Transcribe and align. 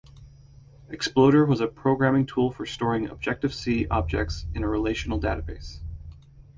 Exploder 0.89 1.45
was 1.45 1.61
a 1.61 1.67
programming 1.67 2.25
tool 2.25 2.49
for 2.51 2.65
storing 2.65 3.07
Objective-C 3.07 3.87
objects 3.89 4.47
in 4.55 4.63
a 4.63 4.67
Relational 4.67 5.19
database. 5.19 5.79